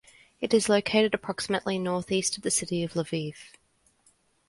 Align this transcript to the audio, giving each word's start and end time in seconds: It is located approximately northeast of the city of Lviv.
It 0.39 0.51
is 0.51 0.67
located 0.67 1.13
approximately 1.13 1.77
northeast 1.77 2.35
of 2.35 2.41
the 2.41 2.49
city 2.49 2.81
of 2.83 2.93
Lviv. 2.93 3.35